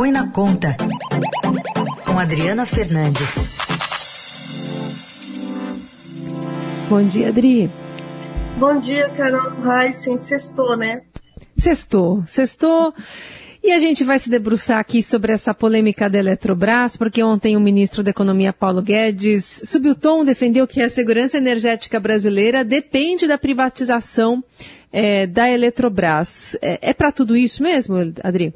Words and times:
Põe 0.00 0.12
na 0.12 0.28
Conta, 0.28 0.74
com 2.06 2.18
Adriana 2.18 2.64
Fernandes. 2.64 3.58
Bom 6.88 7.02
dia, 7.02 7.28
Adri. 7.28 7.68
Bom 8.56 8.80
dia, 8.80 9.10
Carol 9.10 9.52
Heisen. 9.62 10.16
Sextou, 10.16 10.74
né? 10.74 11.02
Sextou. 11.58 12.24
Sextou. 12.26 12.94
E 13.62 13.72
a 13.72 13.78
gente 13.78 14.02
vai 14.02 14.18
se 14.18 14.30
debruçar 14.30 14.78
aqui 14.78 15.02
sobre 15.02 15.34
essa 15.34 15.52
polêmica 15.52 16.08
da 16.08 16.18
Eletrobras, 16.18 16.96
porque 16.96 17.22
ontem 17.22 17.54
o 17.54 17.60
ministro 17.60 18.02
da 18.02 18.08
Economia, 18.08 18.54
Paulo 18.54 18.80
Guedes, 18.80 19.60
subiu 19.64 19.92
o 19.92 19.94
tom, 19.94 20.24
defendeu 20.24 20.66
que 20.66 20.80
a 20.80 20.88
segurança 20.88 21.36
energética 21.36 22.00
brasileira 22.00 22.64
depende 22.64 23.26
da 23.26 23.36
privatização 23.36 24.42
é, 24.90 25.26
da 25.26 25.50
Eletrobras. 25.50 26.56
É, 26.62 26.88
é 26.88 26.94
para 26.94 27.12
tudo 27.12 27.36
isso 27.36 27.62
mesmo, 27.62 27.96
Adri? 28.24 28.54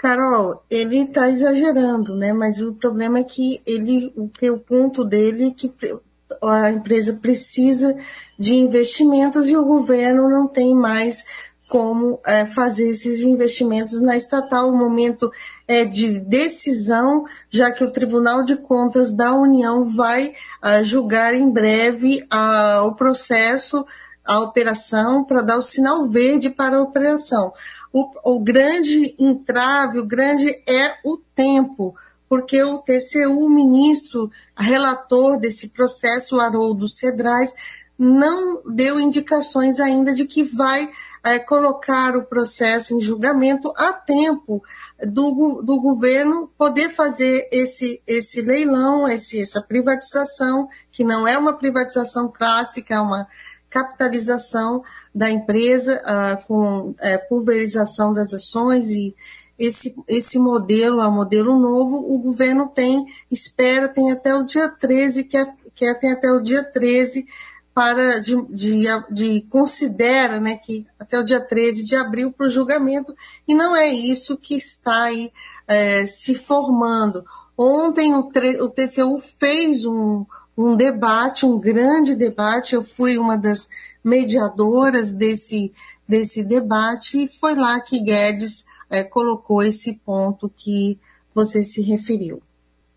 Carol, 0.00 0.64
ele 0.70 1.00
está 1.00 1.28
exagerando, 1.28 2.16
né? 2.16 2.32
Mas 2.32 2.62
o 2.62 2.72
problema 2.72 3.18
é 3.18 3.22
que 3.22 3.60
ele, 3.66 4.10
o, 4.16 4.30
o 4.50 4.58
ponto 4.58 5.04
dele 5.04 5.48
é 5.48 5.50
que 5.50 5.70
a 6.42 6.70
empresa 6.70 7.18
precisa 7.20 7.94
de 8.38 8.54
investimentos 8.54 9.50
e 9.50 9.58
o 9.58 9.64
governo 9.64 10.26
não 10.30 10.48
tem 10.48 10.74
mais 10.74 11.22
como 11.68 12.18
é, 12.24 12.46
fazer 12.46 12.88
esses 12.88 13.20
investimentos 13.20 14.00
na 14.00 14.16
estatal. 14.16 14.70
O 14.70 14.76
momento 14.76 15.30
é 15.68 15.84
de 15.84 16.18
decisão, 16.18 17.26
já 17.50 17.70
que 17.70 17.84
o 17.84 17.92
Tribunal 17.92 18.42
de 18.42 18.56
Contas 18.56 19.12
da 19.12 19.34
União 19.34 19.84
vai 19.84 20.32
uh, 20.64 20.82
julgar 20.82 21.34
em 21.34 21.50
breve 21.50 22.26
uh, 22.32 22.86
o 22.86 22.94
processo, 22.94 23.84
a 24.24 24.40
operação, 24.40 25.24
para 25.24 25.42
dar 25.42 25.58
o 25.58 25.62
sinal 25.62 26.08
verde 26.08 26.48
para 26.48 26.78
a 26.78 26.82
operação. 26.82 27.52
O, 27.92 28.36
o 28.36 28.40
grande 28.40 29.14
entrave, 29.18 29.98
o 29.98 30.06
grande 30.06 30.50
é 30.66 30.96
o 31.04 31.16
tempo 31.34 31.94
porque 32.30 32.62
o 32.62 32.78
TCU, 32.78 33.44
o 33.44 33.50
ministro 33.50 34.30
relator 34.56 35.36
desse 35.36 35.70
processo, 35.70 36.38
Haroldo 36.38 36.88
Cedrais, 36.88 37.52
não 37.98 38.62
deu 38.64 39.00
indicações 39.00 39.80
ainda 39.80 40.14
de 40.14 40.24
que 40.24 40.44
vai 40.44 40.88
é, 41.24 41.40
colocar 41.40 42.16
o 42.16 42.24
processo 42.24 42.96
em 42.96 43.00
julgamento 43.00 43.72
a 43.76 43.92
tempo 43.92 44.62
do, 45.06 45.60
do 45.60 45.80
governo 45.80 46.48
poder 46.56 46.90
fazer 46.90 47.48
esse, 47.52 48.00
esse 48.06 48.40
leilão, 48.40 49.08
esse, 49.08 49.42
essa 49.42 49.60
privatização, 49.60 50.68
que 50.92 51.02
não 51.02 51.26
é 51.26 51.36
uma 51.36 51.54
privatização 51.54 52.28
clássica, 52.32 52.94
é 52.94 53.00
uma 53.00 53.26
capitalização 53.70 54.82
da 55.14 55.30
empresa 55.30 56.02
uh, 56.02 56.46
com 56.46 56.94
é, 57.00 57.16
pulverização 57.16 58.12
das 58.12 58.34
ações 58.34 58.90
e 58.90 59.14
esse, 59.58 59.94
esse 60.08 60.38
modelo, 60.38 61.02
é 61.02 61.06
um 61.06 61.12
modelo 61.12 61.58
novo, 61.58 61.96
o 61.96 62.18
governo 62.18 62.66
tem, 62.68 63.04
espera, 63.30 63.88
tem 63.88 64.10
até 64.10 64.34
o 64.34 64.42
dia 64.42 64.70
13, 64.70 65.24
que, 65.24 65.36
é, 65.36 65.46
que 65.74 65.94
tem 65.96 66.12
até 66.12 66.32
o 66.32 66.40
dia 66.40 66.64
13 66.64 67.26
para 67.74 68.18
de, 68.20 68.34
de, 68.46 68.84
de, 69.10 69.42
considera 69.42 70.40
né, 70.40 70.56
que 70.56 70.86
até 70.98 71.18
o 71.18 71.24
dia 71.24 71.40
13 71.40 71.84
de 71.84 71.94
abril 71.94 72.32
para 72.32 72.46
o 72.46 72.50
julgamento, 72.50 73.14
e 73.46 73.54
não 73.54 73.76
é 73.76 73.86
isso 73.88 74.36
que 74.36 74.56
está 74.56 75.04
aí 75.04 75.30
é, 75.68 76.06
se 76.06 76.34
formando. 76.34 77.22
Ontem 77.56 78.14
o, 78.14 78.30
o 78.64 78.70
TCU 78.70 79.20
fez 79.38 79.84
um, 79.84 80.24
um 80.56 80.76
debate, 80.76 81.46
um 81.46 81.58
grande 81.58 82.14
debate, 82.14 82.74
eu 82.74 82.84
fui 82.84 83.18
uma 83.18 83.36
das 83.36 83.68
mediadoras 84.04 85.12
desse, 85.12 85.72
desse 86.08 86.44
debate, 86.44 87.24
e 87.24 87.28
foi 87.28 87.54
lá 87.54 87.80
que 87.80 88.00
Guedes 88.00 88.64
é, 88.88 89.04
colocou 89.04 89.62
esse 89.62 89.94
ponto 90.04 90.48
que 90.48 90.98
você 91.34 91.62
se 91.62 91.80
referiu. 91.80 92.42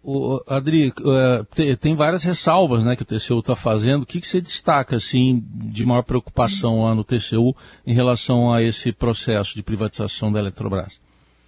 O, 0.03 0.43
Adri, 0.45 0.89
uh, 0.89 1.77
tem 1.77 1.95
várias 1.95 2.23
ressalvas 2.23 2.83
né, 2.83 2.93
que 2.93 3.03
o 3.03 3.05
TCU 3.05 3.39
está 3.39 3.55
fazendo. 3.55 4.03
O 4.03 4.05
que, 4.05 4.19
que 4.19 4.27
você 4.27 4.41
destaca 4.41 4.97
assim, 4.97 5.41
de 5.47 5.85
maior 5.85 6.01
preocupação 6.01 6.83
lá 6.83 6.93
no 6.93 7.05
TCU 7.05 7.55
em 7.87 7.93
relação 7.93 8.51
a 8.51 8.61
esse 8.61 8.91
processo 8.91 9.55
de 9.55 9.63
privatização 9.63 10.29
da 10.29 10.39
Eletrobras? 10.39 10.99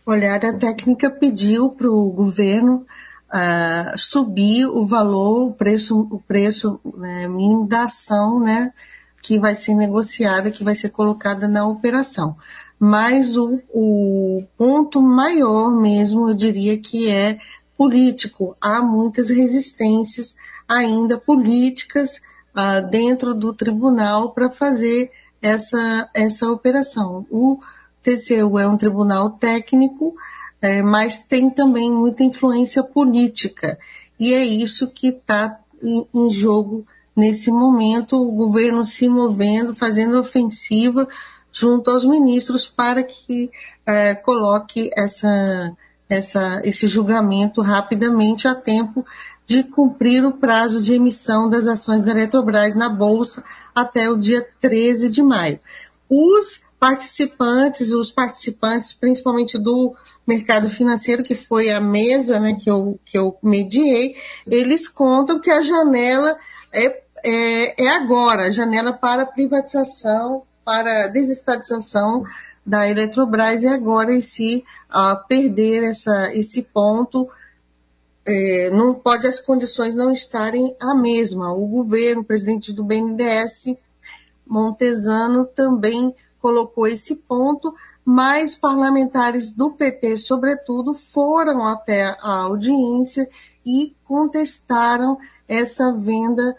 Olha, 0.06 0.36
a 0.36 0.54
técnica 0.54 1.10
pediu 1.10 1.72
para 1.72 1.90
o 1.90 2.12
governo 2.12 2.86
uh, 3.36 3.98
subir 3.98 4.66
o 4.66 4.86
valor, 4.86 5.50
o 5.50 5.54
preço, 5.54 6.08
o 6.10 6.20
preço 6.20 6.80
né, 6.98 7.28
da 7.68 7.84
ação 7.84 8.40
né, 8.40 8.72
que 9.22 9.38
vai 9.38 9.56
ser 9.56 9.76
negociada, 9.76 10.52
que 10.52 10.64
vai 10.64 10.76
ser 10.76 10.90
colocada 10.90 11.48
na 11.48 11.68
operação. 11.68 12.38
Mas 12.80 13.36
o, 13.36 13.60
o 13.74 14.44
ponto 14.58 15.02
maior 15.02 15.72
mesmo, 15.72 16.30
eu 16.30 16.34
diria 16.34 16.78
que 16.78 17.10
é 17.10 17.40
político. 17.78 18.56
Há 18.62 18.82
muitas 18.82 19.30
resistências 19.30 20.36
ainda 20.68 21.18
políticas 21.18 22.22
uh, 22.56 22.88
dentro 22.90 23.34
do 23.34 23.54
tribunal 23.54 24.32
para 24.32 24.50
fazer 24.50 25.12
essa, 25.42 26.10
essa 26.14 26.50
operação. 26.50 27.26
O 27.30 27.60
TCU 28.02 28.60
é 28.60 28.68
um 28.68 28.78
tribunal 28.78 29.32
técnico, 29.32 30.16
é, 30.62 30.82
mas 30.82 31.20
tem 31.20 31.50
também 31.50 31.92
muita 31.92 32.24
influência 32.24 32.84
política. 32.84 33.78
E 34.20 34.34
é 34.34 34.44
isso 34.44 34.88
que 34.88 35.10
está 35.10 35.60
em, 35.84 36.08
em 36.14 36.32
jogo 36.32 36.86
nesse 37.16 37.50
momento, 37.50 38.22
o 38.22 38.32
governo 38.32 38.86
se 38.86 39.08
movendo, 39.08 39.76
fazendo 39.76 40.20
ofensiva 40.20 41.08
junto 41.52 41.90
aos 41.90 42.04
ministros 42.04 42.68
para 42.68 43.04
que 43.04 43.50
é, 43.86 44.14
coloque 44.14 44.90
essa 44.96 45.76
essa, 46.08 46.62
esse 46.64 46.88
julgamento 46.88 47.62
rapidamente 47.62 48.48
a 48.48 48.54
tempo 48.54 49.06
de 49.46 49.64
cumprir 49.64 50.26
o 50.26 50.34
prazo 50.34 50.82
de 50.82 50.94
emissão 50.94 51.50
das 51.50 51.68
ações 51.68 52.04
da 52.04 52.12
Eletrobras 52.12 52.76
na 52.76 52.90
Bolsa 52.90 53.44
até 53.74 54.10
o 54.10 54.18
dia 54.18 54.48
13 54.60 55.10
de 55.10 55.22
maio. 55.22 55.60
Os 56.10 56.62
participantes, 56.86 57.92
os 57.92 58.12
participantes, 58.12 58.94
principalmente 58.94 59.58
do 59.58 59.96
mercado 60.26 60.70
financeiro, 60.70 61.24
que 61.24 61.34
foi 61.34 61.72
a 61.72 61.82
mesa 61.82 62.40
né, 62.40 62.54
que, 62.54 62.70
eu, 62.70 63.00
que 63.04 63.18
eu 63.18 63.36
mediei, 63.42 64.16
eles 64.46 64.88
contam 64.88 65.42
que 65.42 65.50
a 65.50 65.62
janela 65.62 66.38
é, 66.72 67.02
é, 67.24 67.86
é 67.86 67.90
agora, 67.90 68.44
a 68.44 68.52
janela 68.52 68.94
para 68.94 69.26
privatização, 69.26 70.44
para 70.64 71.08
desestatização 71.08 72.24
da 72.64 72.88
Eletrobras 72.88 73.64
e 73.64 73.68
agora 73.68 74.14
esse 74.14 74.64
a 74.88 75.16
perder 75.16 75.84
essa, 75.84 76.36
esse 76.36 76.62
ponto 76.62 77.28
é, 78.28 78.70
não 78.70 78.94
pode 78.94 79.26
as 79.26 79.40
condições 79.40 79.96
não 79.96 80.12
estarem 80.12 80.76
a 80.80 80.94
mesma. 80.94 81.52
O 81.52 81.68
governo, 81.68 82.22
o 82.22 82.26
presidente 82.26 82.72
do 82.72 82.84
BNDES, 82.84 83.76
Montesano, 84.46 85.46
também 85.48 86.14
colocou 86.46 86.86
esse 86.86 87.16
ponto, 87.16 87.74
mas 88.06 88.54
parlamentares 88.54 89.52
do 89.52 89.72
PT, 89.72 90.16
sobretudo, 90.18 90.94
foram 90.94 91.66
até 91.66 92.16
a 92.22 92.42
audiência 92.42 93.28
e 93.66 93.96
contestaram 94.04 95.18
essa 95.48 95.92
venda, 95.92 96.56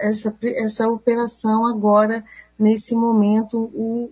essa, 0.00 0.36
essa 0.42 0.86
operação 0.90 1.64
agora, 1.66 2.22
nesse 2.58 2.94
momento, 2.94 3.70
o 3.72 4.10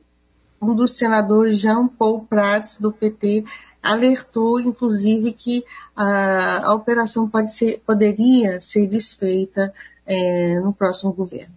um 0.62 0.74
dos 0.74 0.92
senadores, 0.96 1.58
Jean 1.58 1.86
Paul 1.86 2.24
Prats, 2.24 2.80
do 2.80 2.90
PT, 2.90 3.44
alertou, 3.82 4.58
inclusive, 4.58 5.30
que 5.30 5.62
a, 5.94 6.68
a 6.68 6.74
operação 6.74 7.28
pode 7.28 7.54
ser, 7.54 7.82
poderia 7.86 8.62
ser 8.62 8.86
desfeita 8.86 9.74
é, 10.06 10.58
no 10.60 10.72
próximo 10.72 11.12
governo. 11.12 11.54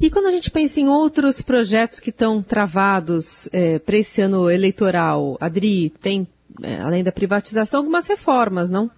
E 0.00 0.10
quando 0.10 0.26
a 0.26 0.30
gente 0.30 0.50
pensa 0.50 0.80
em 0.80 0.88
outros 0.88 1.40
projetos 1.40 2.00
que 2.00 2.10
estão 2.10 2.42
travados 2.42 3.48
é, 3.52 3.78
para 3.78 3.96
esse 3.96 4.20
ano 4.20 4.50
eleitoral, 4.50 5.36
Adri, 5.40 5.90
tem, 6.00 6.28
é, 6.62 6.80
além 6.80 7.02
da 7.02 7.12
privatização, 7.12 7.80
algumas 7.80 8.06
reformas, 8.06 8.70
não? 8.70 8.90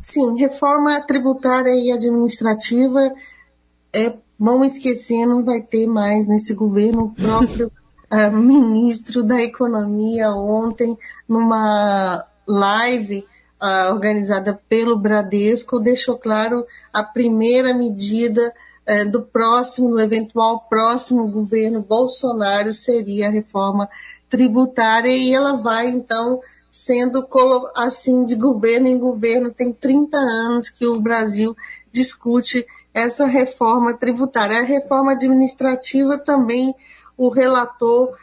Sim, 0.00 0.38
reforma 0.38 1.00
tributária 1.06 1.74
e 1.74 1.90
administrativa 1.90 3.00
é 3.92 4.12
Vão 4.38 4.64
esquecer, 4.64 5.26
não 5.26 5.44
vai 5.44 5.60
ter 5.60 5.88
mais 5.88 6.28
nesse 6.28 6.54
governo 6.54 7.06
o 7.06 7.10
próprio 7.10 7.72
uh, 8.12 8.30
ministro 8.36 9.24
da 9.24 9.42
Economia 9.42 10.30
ontem, 10.30 10.96
numa 11.28 12.24
live 12.46 13.26
uh, 13.60 13.92
organizada 13.92 14.58
pelo 14.68 14.96
Bradesco, 14.96 15.80
deixou 15.80 16.16
claro 16.16 16.64
a 16.92 17.02
primeira 17.02 17.74
medida 17.74 18.54
uh, 18.88 19.10
do 19.10 19.22
próximo, 19.22 19.90
do 19.90 20.00
eventual 20.00 20.66
próximo 20.68 21.28
governo 21.28 21.80
Bolsonaro 21.80 22.72
seria 22.72 23.28
a 23.28 23.30
reforma 23.30 23.88
tributária 24.28 25.10
e 25.10 25.32
ela 25.32 25.54
vai 25.54 25.88
então 25.88 26.40
sendo 26.70 27.26
assim 27.76 28.24
de 28.24 28.34
governo 28.34 28.86
em 28.86 28.98
governo. 28.98 29.52
Tem 29.52 29.72
30 29.72 30.16
anos 30.16 30.68
que 30.68 30.86
o 30.86 31.00
Brasil 31.00 31.54
discute 31.90 32.64
essa 32.92 33.26
reforma 33.26 33.96
tributária. 33.96 34.58
A 34.58 34.64
reforma 34.64 35.12
administrativa 35.12 36.18
também, 36.18 36.74
o 37.16 37.28
relator 37.28 38.16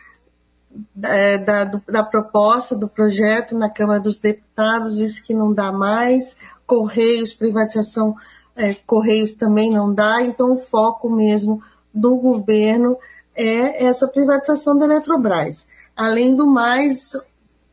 é, 1.03 1.37
da, 1.37 1.63
do, 1.63 1.81
da 1.87 2.03
proposta 2.03 2.75
do 2.75 2.87
projeto 2.87 3.57
na 3.57 3.69
Câmara 3.69 3.99
dos 3.99 4.19
Deputados, 4.19 4.95
disse 4.95 5.21
que 5.21 5.33
não 5.33 5.53
dá 5.53 5.71
mais, 5.71 6.37
Correios, 6.65 7.31
privatização, 7.31 8.15
é, 8.55 8.73
Correios 8.73 9.33
também 9.33 9.71
não 9.71 9.93
dá, 9.93 10.21
então 10.21 10.53
o 10.53 10.57
foco 10.57 11.09
mesmo 11.09 11.61
do 11.93 12.15
governo 12.15 12.97
é 13.35 13.85
essa 13.85 14.07
privatização 14.07 14.77
da 14.77 14.85
Eletrobras. 14.85 15.67
Além 15.95 16.35
do 16.35 16.47
mais, 16.47 17.11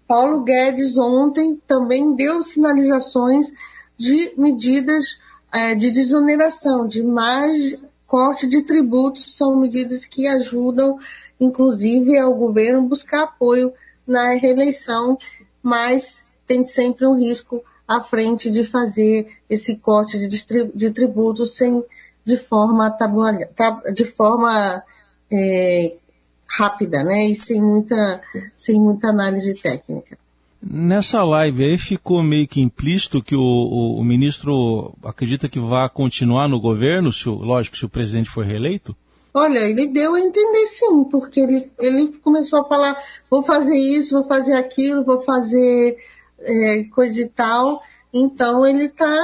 Paulo 0.07 0.43
Guedes 0.43 0.99
ontem 0.99 1.61
também 1.67 2.15
deu 2.15 2.43
sinalizações 2.43 3.53
de 3.97 4.33
medidas 4.37 5.19
é, 5.53 5.75
de 5.75 5.91
desoneração, 5.91 6.87
de 6.87 7.03
mais 7.03 7.79
corte 8.07 8.47
de 8.47 8.63
tributos, 8.63 9.37
são 9.37 9.57
medidas 9.57 10.05
que 10.05 10.27
ajudam, 10.27 10.99
inclusive, 11.41 12.19
ao 12.19 12.35
governo 12.35 12.83
buscar 12.83 13.23
apoio 13.23 13.73
na 14.07 14.35
reeleição, 14.35 15.17
mas 15.63 16.27
tem 16.47 16.67
sempre 16.67 17.07
um 17.07 17.15
risco 17.15 17.63
à 17.87 18.01
frente 18.01 18.51
de 18.51 18.65
fazer 18.65 19.27
esse 19.49 19.77
corte 19.77 20.19
de, 20.19 20.29
de 20.75 20.91
tributos 20.91 21.57
sem, 21.57 21.85
de 22.25 22.37
forma, 22.37 22.91
tabualha, 22.91 23.51
de 23.95 24.05
forma 24.05 24.83
é, 25.31 25.97
rápida, 26.49 27.03
né? 27.03 27.27
E 27.27 27.35
sem 27.35 27.61
muita, 27.61 28.21
sem 28.57 28.81
muita 28.81 29.09
análise 29.09 29.55
técnica. 29.55 30.19
Nessa 30.65 31.25
live 31.25 31.65
aí 31.65 31.77
ficou 31.77 32.23
meio 32.23 32.47
que 32.47 32.61
implícito 32.61 33.23
que 33.23 33.35
o, 33.35 33.41
o, 33.41 33.99
o 33.99 34.05
ministro 34.05 34.95
acredita 35.03 35.49
que 35.49 35.59
vai 35.59 35.89
continuar 35.89 36.49
no 36.49 36.61
governo, 36.61 37.13
se 37.13 37.29
o, 37.29 37.35
lógico, 37.35 37.77
se 37.77 37.85
o 37.85 37.89
presidente 37.89 38.31
for 38.31 38.45
reeleito? 38.45 38.95
Olha, 39.35 39.59
ele 39.59 39.89
deu 39.89 40.15
a 40.15 40.21
entender 40.21 40.67
sim, 40.67 41.05
porque 41.05 41.41
ele, 41.41 41.69
ele 41.81 42.13
começou 42.23 42.61
a 42.61 42.69
falar: 42.69 42.97
vou 43.29 43.43
fazer 43.43 43.77
isso, 43.77 44.15
vou 44.15 44.29
fazer 44.29 44.53
aquilo, 44.53 45.05
vou 45.05 45.21
fazer 45.23 45.97
é, 46.43 46.85
coisa 46.85 47.21
e 47.21 47.29
tal. 47.29 47.83
Então 48.13 48.67
ele 48.67 48.85
está 48.85 49.15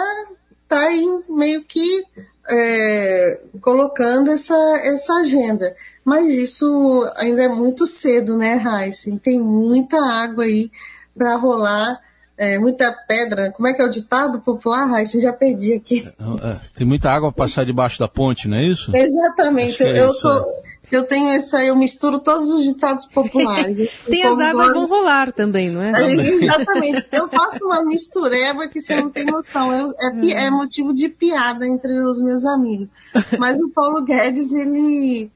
tá 0.67 0.81
aí 0.81 1.07
meio 1.29 1.65
que 1.65 2.05
é, 2.51 3.41
colocando 3.61 4.31
essa, 4.31 4.55
essa 4.83 5.15
agenda. 5.15 5.75
Mas 6.05 6.33
isso 6.33 7.11
ainda 7.17 7.43
é 7.43 7.49
muito 7.49 7.87
cedo, 7.87 8.37
né, 8.37 8.55
Raíssa? 8.55 9.11
Tem 9.23 9.41
muita 9.41 9.99
água 10.03 10.45
aí 10.45 10.71
para 11.17 11.37
rolar 11.37 12.01
é, 12.39 12.57
muita 12.57 12.93
pedra. 12.93 13.51
Como 13.51 13.67
é 13.67 13.75
que 13.75 13.83
é 13.83 13.85
o 13.85 13.91
ditado 13.91 14.41
popular, 14.41 14.87
Raíssa? 14.87 15.21
Já 15.21 15.33
perdi 15.33 15.73
aqui. 15.73 16.09
É, 16.19 16.51
é, 16.51 16.61
tem 16.77 16.87
muita 16.87 17.11
água 17.11 17.33
para 17.33 17.45
passar 17.45 17.67
debaixo 17.67 17.99
da 17.99 18.07
ponte, 18.07 18.47
não 18.47 18.57
é 18.57 18.65
isso? 18.65 18.97
Exatamente. 18.97 19.83
É 19.83 20.01
eu, 20.01 20.15
sou, 20.15 20.45
eu 20.91 21.05
tenho 21.05 21.29
essa, 21.31 21.63
eu 21.65 21.77
misturo 21.77 22.19
todos 22.19 22.49
os 22.49 22.65
ditados 22.65 23.07
populares. 23.07 23.91
tem 24.07 24.25
as 24.25 24.39
águas 24.39 24.73
vão 24.73 24.87
rolar 24.87 25.33
também, 25.33 25.71
não 25.71 25.83
é? 25.83 25.93
Exatamente. 26.13 27.07
Eu 27.13 27.29
faço 27.29 27.65
uma 27.65 27.85
mistureba 27.85 28.69
que 28.69 28.81
você 28.81 28.97
não 28.97 29.11
tem 29.11 29.25
noção. 29.27 29.73
É, 29.75 29.87
é, 30.33 30.47
é 30.47 30.51
motivo 30.51 30.95
de 30.95 31.09
piada 31.09 31.67
entre 31.67 32.01
os 32.01 32.21
meus 32.21 32.45
amigos. 32.45 32.91
Mas 33.39 33.61
o 33.61 33.69
Paulo 33.69 34.03
Guedes, 34.03 34.53
ele 34.53 35.31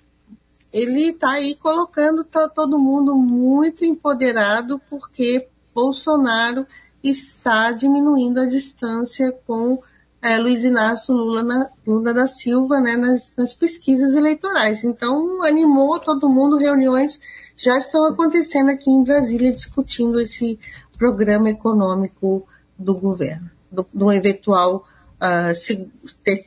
ele 0.72 1.10
está 1.10 1.32
aí 1.32 1.54
colocando 1.54 2.24
todo 2.24 2.78
mundo 2.78 3.14
muito 3.14 3.84
empoderado 3.84 4.80
porque 4.88 5.46
Bolsonaro 5.74 6.66
está 7.04 7.72
diminuindo 7.72 8.40
a 8.40 8.46
distância 8.46 9.32
com 9.46 9.82
é, 10.22 10.38
Luiz 10.38 10.62
Inácio 10.62 11.12
Lula, 11.12 11.42
na, 11.42 11.68
Lula 11.84 12.14
da 12.14 12.28
Silva 12.28 12.80
né, 12.80 12.96
nas, 12.96 13.34
nas, 13.36 13.52
pesquisas 13.52 14.14
eleitorais. 14.14 14.84
Então, 14.84 15.42
animou 15.42 15.98
todo 15.98 16.28
mundo, 16.28 16.56
reuniões 16.56 17.20
já 17.56 17.76
estão 17.76 18.06
acontecendo 18.06 18.70
aqui 18.70 18.88
em 18.88 19.02
Brasília 19.02 19.52
discutindo 19.52 20.20
esse 20.20 20.58
programa 20.96 21.50
econômico 21.50 22.46
do 22.78 22.94
governo, 22.94 23.50
do, 23.70 23.84
do 23.92 24.12
eventual 24.12 24.84
uh, 25.20 25.54
se, 25.54 25.90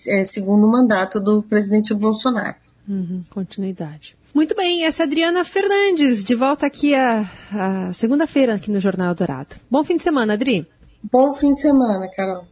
é, 0.07 0.23
segundo 0.23 0.67
mandato 0.71 1.19
do 1.19 1.43
presidente 1.43 1.93
Bolsonaro. 1.93 2.55
Uhum, 2.87 3.19
continuidade. 3.29 4.15
Muito 4.33 4.55
bem, 4.55 4.85
essa 4.85 5.03
é 5.03 5.05
a 5.05 5.07
Adriana 5.07 5.43
Fernandes, 5.43 6.23
de 6.23 6.35
volta 6.35 6.65
aqui 6.65 6.93
a, 6.93 7.25
a 7.51 7.93
segunda-feira 7.93 8.55
aqui 8.55 8.71
no 8.71 8.79
Jornal 8.79 9.13
Dourado. 9.15 9.55
Bom 9.69 9.83
fim 9.83 9.97
de 9.97 10.03
semana, 10.03 10.33
Adri. 10.33 10.67
Bom 11.11 11.33
fim 11.33 11.53
de 11.53 11.61
semana, 11.61 12.09
Carol. 12.09 12.45